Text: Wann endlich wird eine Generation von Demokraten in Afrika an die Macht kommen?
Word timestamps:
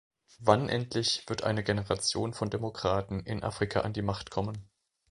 Wann 0.39 0.67
endlich 0.67 1.25
wird 1.29 1.43
eine 1.43 1.63
Generation 1.63 2.33
von 2.33 2.49
Demokraten 2.49 3.19
in 3.19 3.43
Afrika 3.43 3.81
an 3.81 3.93
die 3.93 4.01
Macht 4.01 4.31
kommen? 4.31 4.67